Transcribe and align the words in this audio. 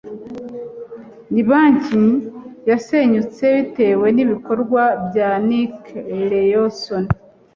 Ni 1.33 1.41
Banki 1.49 2.03
yasenyutse 2.69 3.43
bitewe 3.55 4.07
nibikorwa 4.15 4.81
bya 5.07 5.29
Nick 5.47 5.79
Leeson 6.29 7.05